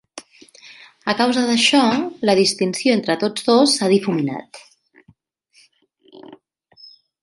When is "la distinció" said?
2.29-2.97